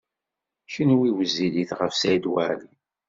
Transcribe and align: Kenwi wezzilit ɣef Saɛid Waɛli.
Kenwi 0.71 1.07
wezzilit 1.17 1.71
ɣef 1.79 1.93
Saɛid 1.95 2.25
Waɛli. 2.31 2.71